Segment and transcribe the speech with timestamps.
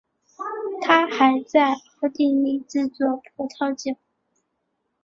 [0.81, 3.95] 他还在奥地利制作葡萄酒。